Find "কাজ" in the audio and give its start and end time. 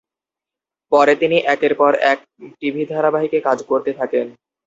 3.47-3.59